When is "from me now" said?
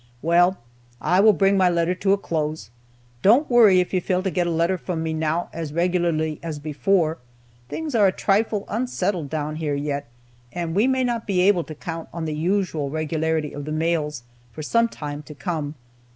4.79-5.47